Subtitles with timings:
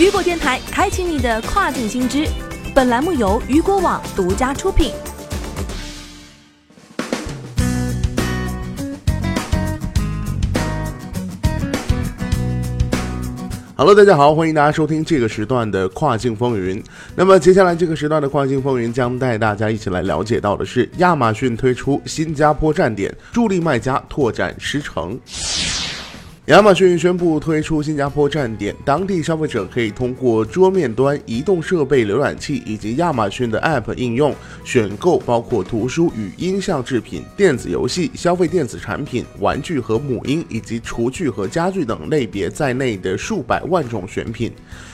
[0.00, 2.26] 雨果电台开启你的跨境新知。
[2.74, 4.94] 本栏目由雨果网独家出品。
[13.76, 16.82] Hello，大家好，欢迎大家收听这个时段的跨境风云。
[17.14, 25.20] 那么接下来这个时段的跨境风云将带大家一起来了解到的是，亚马逊推出新加坡站点，助力卖家拓展狮城。
[26.46, 44.50] 亚马逊宣布推出新加坡站点，当地消费者可以通过桌面端、移动设备浏览器以及亚马逊的 App 应用选购包括图书与音像制品、电子游戏、消费电子产品、玩具和母婴以及厨具和家具等类别在内的数百万种选品。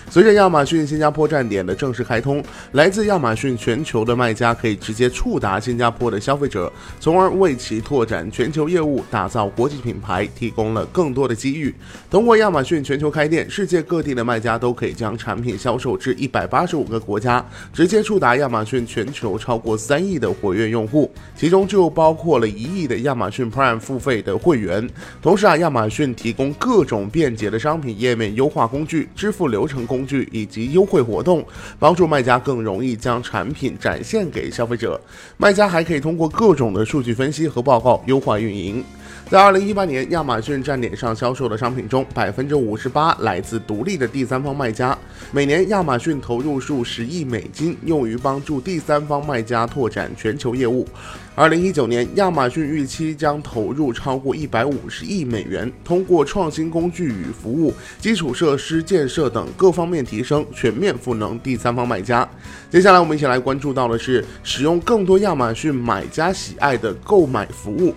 [0.09, 2.43] 随着亚马逊新加坡站点的正式开通，
[2.73, 11.75] 来自亚马逊全球的卖家可以直接触达新加坡的消费者，从而为其拓展全球业务、打造国际品牌提供了更多的机遇。
[12.11, 24.89] 通过亚马逊全球开店，世界各地的卖家都可以将产品销售至一百八十五个国家，直接触达亚马逊全球超过三亿的活跃用户，其中就包括了一亿的亚马逊 Prime 付费的会员。
[25.21, 30.07] 同时啊，亚马逊提供各种便捷的商品页面优化工具、支付流程工。
[30.07, 31.45] 具以及优惠活动，
[31.81, 35.01] 帮助卖家更容易将产品展现给消费者。
[35.37, 38.85] 卖家还可以通过各种的数据分析和报告优化运营。
[39.29, 44.97] 在二零一八年，亚马逊站点上销售的商品中，百分之五十八来自独立的第三方卖家。
[45.33, 50.87] 每年，亚马逊投入数十亿美金，用于帮助第三方卖家拓展全球业务。
[51.35, 62.27] 二零一九年，亚马逊预期将投入超过一百五十亿美元，通过创新工具与服务、基础设施建设等各方面提升，全面赋能第三方卖家。
[62.71, 67.93] 接下来，我们一起来关注到的是，使用更多亚马逊买家喜爱的购买服务。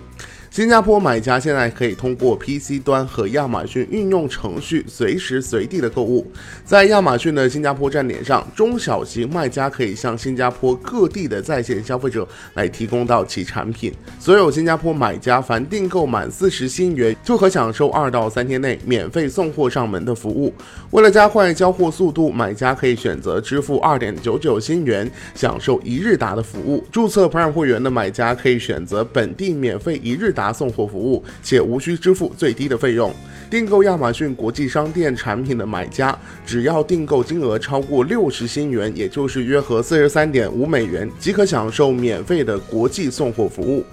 [0.59, 6.29] 新加坡买家现在可以通过 PC 端和亚马逊应用程序随时随地的购物。
[6.65, 13.93] 在亚马逊的新加坡站点上，中小型卖家可以向新加坡各地的在线消费者来提供到其产品。
[14.19, 20.53] 所有新加坡买家凡订购满四十新元，就可享受二到三天内免费送货上门的服务。
[20.91, 26.85] 为了加快交货速度，买家可以选择支付二点九九新元，享受一日达的服务。
[26.91, 30.48] 注册 Prime 会员的买家可以选择本地免费一日达。
[30.51, 33.13] 送货服务，且无需支付最低的费用。
[33.49, 43.83] 订购亚马逊国际商店产品的买家，只要订购金额超过六十新元，也就是约合四十三点五美元，即可享受免费的国际送货服务。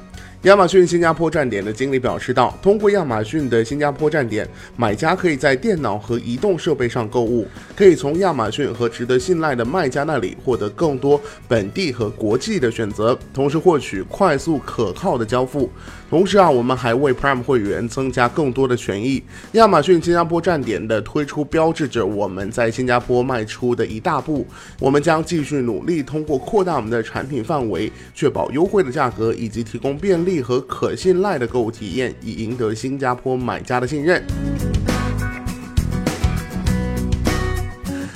[0.47, 15.69] 亚马逊新加坡站点的经理表示道：“通过亚马逊的新加坡站点，买家可以在电脑和移动设备上购物，可以从亚马逊和值得信赖的卖家那里获得更多本地和国际的选择，同时获取快速可靠的交付。
[16.09, 19.21] 同时啊，我们还为 Prime 会员增加更多的权益。
[19.55, 24.47] 亚马逊新加坡站点的推出标志着我们在新加坡迈出的一大步。
[24.79, 34.23] 我们将继续努力，通过扩大我们的产品范围，确保优惠的价格以及提供便利。”和可信赖的购物体验，以赢得新加坡买家的信任。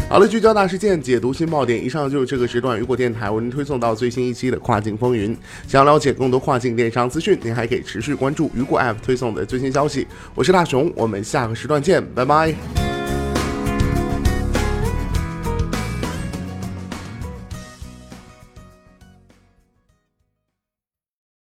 [0.09, 1.85] 好了，聚焦大事件，解读新爆点。
[1.85, 5.37] 以上就是这个时段雨果电台为您推送到最新一期的跨境风云。
[5.69, 10.09] 想了解更多跨境电商资讯，您还可以持续关注雨果 App 推送的最新消息。
[10.35, 12.80] 我是大熊，我们下个时段见，拜拜。